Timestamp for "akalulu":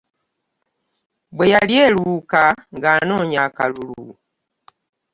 3.47-4.07